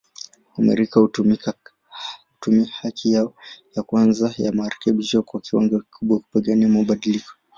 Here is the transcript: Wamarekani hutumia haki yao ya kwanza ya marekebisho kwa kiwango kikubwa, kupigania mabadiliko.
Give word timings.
Wamarekani 0.57 1.01
hutumia 1.05 2.69
haki 2.81 3.11
yao 3.11 3.33
ya 3.75 3.83
kwanza 3.83 4.33
ya 4.37 4.51
marekebisho 4.53 5.23
kwa 5.23 5.41
kiwango 5.41 5.79
kikubwa, 5.79 6.19
kupigania 6.19 6.69
mabadiliko. 6.69 7.29